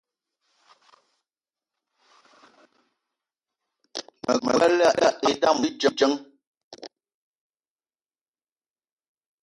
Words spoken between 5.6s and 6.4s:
ote djeng